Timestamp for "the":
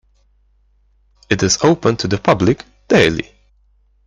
2.07-2.17